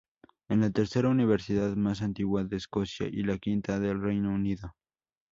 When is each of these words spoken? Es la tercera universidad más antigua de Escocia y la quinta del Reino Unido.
Es 0.49 0.57
la 0.57 0.71
tercera 0.71 1.09
universidad 1.09 1.75
más 1.75 2.01
antigua 2.01 2.43
de 2.43 2.57
Escocia 2.57 3.07
y 3.07 3.21
la 3.21 3.37
quinta 3.37 3.79
del 3.79 4.01
Reino 4.01 4.31
Unido. 4.33 4.73